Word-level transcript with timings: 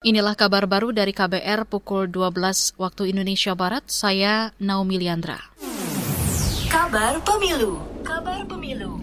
Inilah 0.00 0.32
kabar 0.32 0.64
baru 0.64 0.96
dari 0.96 1.12
KBR 1.12 1.68
pukul 1.68 2.08
12 2.08 2.72
waktu 2.80 3.12
Indonesia 3.12 3.52
Barat. 3.52 3.84
Saya 3.84 4.48
Naomi 4.56 4.96
Liandra. 4.96 5.36
Kabar 6.72 7.20
Pemilu. 7.20 7.76
Kabar 8.00 8.48
Pemilu. 8.48 8.96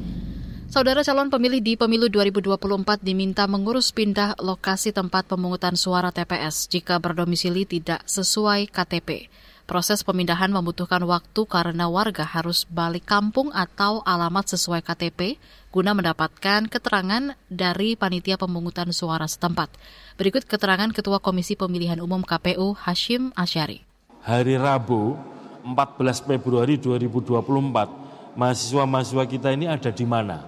Saudara 0.65 1.05
calon 1.05 1.29
pemilih 1.29 1.61
di 1.61 1.77
pemilu 1.77 2.09
2024 2.09 3.05
diminta 3.05 3.45
mengurus 3.45 3.93
pindah 3.93 4.41
lokasi 4.41 4.89
tempat 4.89 5.29
pemungutan 5.29 5.77
suara 5.77 6.09
TPS 6.09 6.65
jika 6.65 6.97
berdomisili 6.97 7.69
tidak 7.69 8.01
sesuai 8.09 8.65
KTP. 8.65 9.29
Proses 9.67 9.99
pemindahan 9.99 10.47
membutuhkan 10.47 11.03
waktu 11.03 11.43
karena 11.43 11.91
warga 11.91 12.23
harus 12.23 12.63
balik 12.71 13.03
kampung 13.03 13.51
atau 13.51 13.99
alamat 14.07 14.47
sesuai 14.55 14.79
KTP 14.79 15.35
guna 15.75 15.91
mendapatkan 15.91 16.71
keterangan 16.71 17.35
dari 17.51 17.99
panitia 17.99 18.39
pemungutan 18.39 18.95
suara 18.95 19.27
setempat. 19.27 19.67
Berikut 20.15 20.47
keterangan 20.47 20.87
Ketua 20.95 21.19
Komisi 21.19 21.59
Pemilihan 21.59 21.99
Umum 21.99 22.23
KPU 22.23 22.79
Hashim 22.79 23.35
Asyari. 23.35 23.83
Hari 24.23 24.55
Rabu 24.55 25.19
14 25.67 26.23
Februari 26.23 26.79
2024, 26.79 28.39
mahasiswa-mahasiswa 28.39 29.23
kita 29.27 29.51
ini 29.51 29.67
ada 29.67 29.91
di 29.91 30.07
mana? 30.07 30.47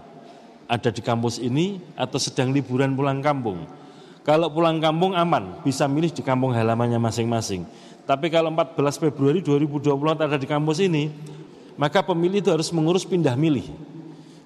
Ada 0.72 0.96
di 0.96 1.04
kampus 1.04 1.44
ini 1.44 1.76
atau 2.00 2.24
sedang 2.24 2.56
liburan 2.56 2.96
pulang 2.96 3.20
kampung? 3.20 3.68
Kalau 4.28 4.52
pulang 4.52 4.78
kampung 4.78 5.16
aman, 5.16 5.64
bisa 5.64 5.88
milih 5.90 6.12
di 6.14 6.22
kampung 6.22 6.54
halamannya 6.54 7.00
masing-masing 7.02 7.66
tapi 8.10 8.34
kalau 8.34 8.50
14 8.50 8.74
Februari 8.98 9.38
2020 9.46 9.94
ada 10.18 10.34
di 10.34 10.50
kampus 10.50 10.82
ini, 10.82 11.14
maka 11.78 12.02
pemilih 12.02 12.42
itu 12.42 12.50
harus 12.50 12.74
mengurus 12.74 13.06
pindah 13.06 13.38
milih. 13.38 13.70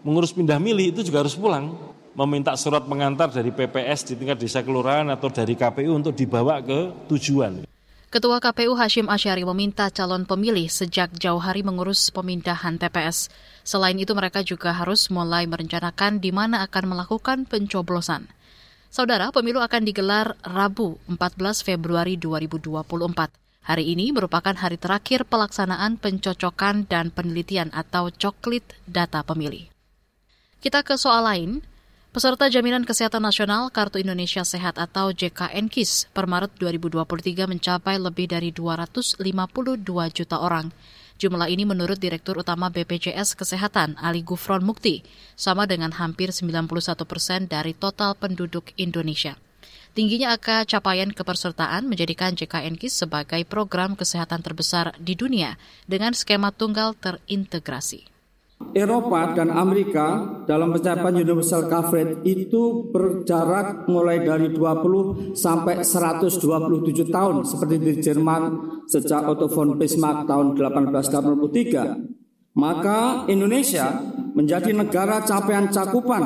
Mengurus 0.04 0.36
pindah 0.36 0.60
milih 0.60 0.92
itu 0.92 1.00
juga 1.00 1.24
harus 1.24 1.32
pulang, 1.32 1.72
meminta 2.12 2.52
surat 2.60 2.84
pengantar 2.84 3.32
dari 3.32 3.56
PPS 3.56 4.12
di 4.12 4.14
tingkat 4.20 4.36
desa 4.36 4.60
kelurahan 4.60 5.08
atau 5.08 5.32
dari 5.32 5.56
KPU 5.56 5.96
untuk 5.96 6.12
dibawa 6.12 6.60
ke 6.60 7.08
tujuan. 7.08 7.64
Ketua 8.12 8.44
KPU 8.44 8.76
Hashim 8.76 9.08
Asyari 9.08 9.48
meminta 9.48 9.88
calon 9.88 10.28
pemilih 10.28 10.68
sejak 10.68 11.16
jauh 11.16 11.40
hari 11.40 11.64
mengurus 11.64 12.12
pemindahan 12.12 12.76
TPS. 12.76 13.32
Selain 13.64 13.96
itu 13.96 14.12
mereka 14.12 14.44
juga 14.44 14.76
harus 14.76 15.08
mulai 15.08 15.48
merencanakan 15.48 16.20
di 16.20 16.36
mana 16.36 16.68
akan 16.68 16.84
melakukan 16.92 17.48
pencoblosan. 17.48 18.28
Saudara, 18.94 19.34
pemilu 19.34 19.58
akan 19.58 19.90
digelar 19.90 20.38
Rabu 20.46 21.02
14 21.10 21.66
Februari 21.66 22.14
2024. 22.14 22.94
Hari 23.66 23.90
ini 23.90 24.14
merupakan 24.14 24.54
hari 24.54 24.78
terakhir 24.78 25.26
pelaksanaan 25.26 25.98
pencocokan 25.98 26.86
dan 26.86 27.10
penelitian 27.10 27.74
atau 27.74 28.14
coklit 28.14 28.62
data 28.86 29.26
pemilih. 29.26 29.66
Kita 30.62 30.86
ke 30.86 30.94
soal 30.94 31.26
lain. 31.26 31.66
Peserta 32.14 32.46
Jaminan 32.46 32.86
Kesehatan 32.86 33.26
Nasional 33.26 33.74
Kartu 33.74 33.98
Indonesia 33.98 34.46
Sehat 34.46 34.78
atau 34.78 35.10
JKN 35.10 35.74
KIS 35.74 36.14
per 36.14 36.30
Maret 36.30 36.54
2023 36.62 37.50
mencapai 37.50 37.98
lebih 37.98 38.30
dari 38.30 38.54
252 38.54 39.18
juta 40.14 40.38
orang. 40.38 40.70
Jumlah 41.22 41.50
ini 41.50 41.66
menurut 41.66 42.02
Direktur 42.02 42.42
Utama 42.42 42.70
BPJS 42.74 43.38
Kesehatan 43.38 43.98
Ali 44.02 44.22
Gufron 44.22 44.66
Mukti, 44.66 45.06
sama 45.38 45.66
dengan 45.66 45.94
hampir 45.96 46.30
91 46.34 46.70
persen 47.06 47.46
dari 47.50 47.74
total 47.78 48.18
penduduk 48.18 48.74
Indonesia. 48.76 49.38
Tingginya 49.94 50.34
angka 50.34 50.66
capaian 50.66 51.14
kepesertaan 51.14 51.86
menjadikan 51.86 52.34
JKN 52.34 52.82
KIS 52.82 53.06
sebagai 53.06 53.46
program 53.46 53.94
kesehatan 53.94 54.42
terbesar 54.42 54.98
di 54.98 55.14
dunia 55.14 55.54
dengan 55.86 56.18
skema 56.18 56.50
tunggal 56.50 56.98
terintegrasi. 56.98 58.13
Eropa 58.74 59.38
dan 59.38 59.54
Amerika 59.54 60.42
dalam 60.50 60.74
pencapaian 60.74 61.22
universal 61.22 61.70
coverage 61.70 62.26
itu 62.26 62.90
berjarak 62.90 63.86
mulai 63.86 64.26
dari 64.26 64.50
20 64.50 65.38
sampai 65.38 65.86
127 65.86 66.42
tahun 67.14 67.46
seperti 67.46 67.76
di 67.78 67.94
Jerman 68.02 68.42
sejak 68.90 69.30
Otto 69.30 69.46
von 69.46 69.78
Bismarck 69.78 70.26
tahun 70.26 70.58
1883. 70.58 72.58
Maka 72.58 73.30
Indonesia 73.30 73.94
menjadi 74.34 74.74
negara 74.74 75.22
capaian 75.22 75.70
cakupan 75.70 76.24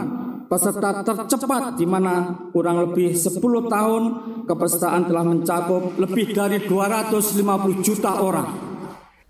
peserta 0.48 1.04
tercepat 1.04 1.76
di 1.76 1.84
mana 1.84 2.48
kurang 2.56 2.80
lebih 2.88 3.12
10 3.12 3.44
tahun 3.68 4.04
kepesertaan 4.48 5.12
telah 5.12 5.28
mencakup 5.28 6.00
lebih 6.00 6.32
dari 6.32 6.64
250 6.64 7.44
juta 7.84 8.24
orang. 8.24 8.67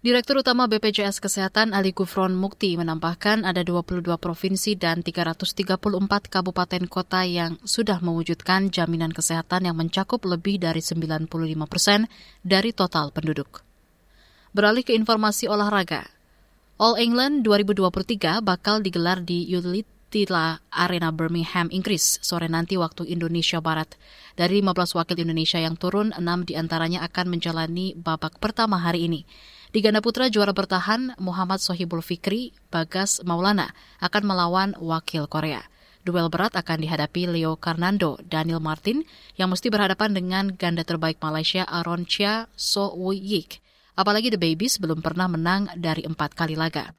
Direktur 0.08 0.40
Utama 0.40 0.72
BPJS 0.72 1.20
Kesehatan 1.20 1.76
Ali 1.76 1.92
Gufron 1.92 2.32
Mukti 2.32 2.80
menambahkan 2.80 3.44
ada 3.44 3.60
22 3.60 4.08
provinsi 4.16 4.80
dan 4.80 5.04
334 5.04 5.68
kabupaten 6.32 6.84
kota 6.88 7.28
yang 7.28 7.60
sudah 7.68 8.00
mewujudkan 8.00 8.72
jaminan 8.72 9.12
kesehatan 9.12 9.68
yang 9.68 9.76
mencakup 9.76 10.24
lebih 10.24 10.64
dari 10.64 10.80
95 10.80 11.28
persen 11.68 12.08
dari 12.40 12.72
total 12.72 13.12
penduduk. 13.12 13.68
Beralih 14.56 14.88
ke 14.88 14.96
informasi 14.96 15.52
olahraga. 15.52 16.08
All 16.80 16.96
England 16.96 17.44
2023 17.44 18.40
bakal 18.40 18.80
digelar 18.80 19.20
di 19.20 19.44
Youth 19.44 19.68
Tila 20.08 20.64
Arena 20.72 21.12
Birmingham, 21.12 21.68
Inggris, 21.68 22.24
sore 22.24 22.48
nanti 22.48 22.80
waktu 22.80 23.12
Indonesia 23.12 23.60
Barat. 23.60 24.00
Dari 24.40 24.64
15 24.64 24.96
wakil 24.96 25.20
Indonesia 25.20 25.60
yang 25.60 25.76
turun, 25.76 26.16
6 26.16 26.48
di 26.48 26.56
antaranya 26.56 27.04
akan 27.04 27.28
menjalani 27.28 27.92
babak 28.00 28.40
pertama 28.40 28.80
hari 28.80 29.12
ini. 29.12 29.28
Di 29.68 29.84
ganda 29.84 30.00
putra 30.00 30.32
juara 30.32 30.56
bertahan 30.56 31.20
Muhammad 31.20 31.60
Sohibul 31.60 32.00
Fikri, 32.00 32.56
Bagas 32.72 33.20
Maulana 33.28 33.76
akan 34.00 34.24
melawan 34.24 34.72
wakil 34.80 35.28
Korea. 35.28 35.68
Duel 36.08 36.32
berat 36.32 36.56
akan 36.56 36.88
dihadapi 36.88 37.28
Leo 37.28 37.60
Karnando, 37.60 38.16
Daniel 38.24 38.64
Martin, 38.64 39.04
yang 39.36 39.52
mesti 39.52 39.68
berhadapan 39.68 40.16
dengan 40.16 40.56
ganda 40.56 40.88
terbaik 40.88 41.20
Malaysia 41.20 41.68
Aaron 41.68 42.08
Chia 42.08 42.48
So 42.56 42.96
Woo 42.96 43.12
Yik. 43.12 43.60
Apalagi 44.00 44.32
The 44.32 44.40
Babies 44.40 44.80
belum 44.80 45.04
pernah 45.04 45.28
menang 45.28 45.68
dari 45.76 46.08
empat 46.08 46.32
kali 46.32 46.56
laga. 46.56 46.96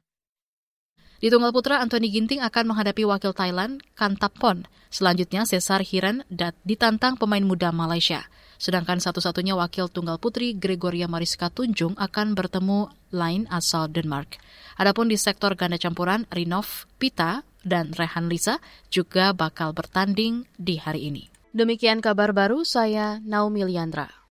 Di 1.19 1.27
tunggal 1.27 1.51
putra, 1.51 1.83
Anthony 1.83 2.07
Ginting 2.07 2.39
akan 2.39 2.71
menghadapi 2.71 3.03
wakil 3.03 3.35
Thailand, 3.35 3.83
Kantapon. 3.99 4.63
Selanjutnya, 4.87 5.43
Cesar 5.43 5.83
Hiren 5.83 6.23
ditantang 6.63 7.19
pemain 7.19 7.43
muda 7.43 7.75
Malaysia. 7.75 8.23
Sedangkan 8.59 8.99
satu-satunya 8.99 9.55
wakil 9.55 9.87
tunggal 9.87 10.19
putri, 10.19 10.51
Gregoria 10.51 11.07
Mariska 11.07 11.47
Tunjung, 11.51 11.95
akan 11.95 12.35
bertemu 12.35 12.91
lain 13.11 13.47
asal 13.47 13.87
Denmark. 13.87 14.35
Adapun 14.75 15.07
di 15.07 15.15
sektor 15.15 15.55
ganda 15.55 15.79
campuran, 15.79 16.27
Rinov 16.31 16.87
Pita 16.99 17.43
dan 17.63 17.91
Rehan 17.95 18.27
Lisa 18.27 18.59
juga 18.91 19.31
bakal 19.35 19.71
bertanding 19.71 20.47
di 20.59 20.75
hari 20.79 21.07
ini. 21.11 21.27
Demikian 21.55 22.03
kabar 22.03 22.35
baru 22.35 22.67
saya, 22.67 23.23
Naomi 23.23 23.63
Liandra. 23.63 24.19